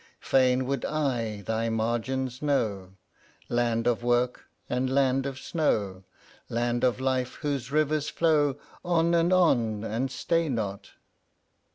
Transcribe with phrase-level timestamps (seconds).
[0.19, 2.93] Fain would I thy margins know,
[3.49, 6.05] Land of work, and land of snow;
[6.49, 10.89] Land of life, whose rivers flow On, and on, and stay not.